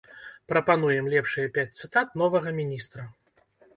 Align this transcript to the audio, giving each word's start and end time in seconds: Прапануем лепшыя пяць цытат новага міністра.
Прапануем 0.53 1.09
лепшыя 1.15 1.51
пяць 1.57 1.77
цытат 1.81 2.07
новага 2.23 2.49
міністра. 2.61 3.07